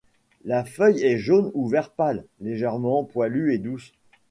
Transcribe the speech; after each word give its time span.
La 0.45 0.63
feuille 0.63 1.03
est 1.03 1.19
jaune 1.19 1.51
ou 1.53 1.67
vert 1.69 1.91
pâle, 1.91 2.25
légèrement 2.39 3.03
poilue 3.05 3.53
et 3.53 3.59
douce. 3.59 3.93